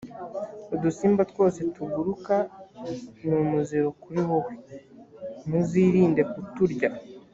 udusimba 0.75 1.21
twose 1.31 1.59
tuguruka 1.73 2.35
ni 3.25 3.33
umuziro 3.43 3.87
kuri 4.01 4.19
wowe, 4.27 4.53
muzirinde 5.47 6.21
kuturya. 6.31 6.89